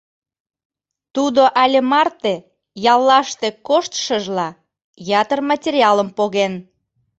Тудо 1.15 1.41
але 1.61 1.79
марте, 1.91 2.33
яллаште 2.93 3.47
коштшыжла, 3.67 4.47
ятыр 5.21 5.39
материалым 5.49 6.09
поген. 6.17 6.53